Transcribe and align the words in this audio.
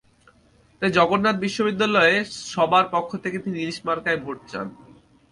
তাই 0.81 0.91
জগন্নাথ 0.91 1.35
বিশ্ববিদ্যালয়ের 1.39 2.25
সবার 2.53 2.85
পক্ষ 2.91 3.11
থেকে 3.23 3.37
তিনি 3.39 3.57
ইলিশ 3.59 3.79
মার্কায় 3.85 4.19
ভোট 4.23 4.37
চান। 4.47 4.67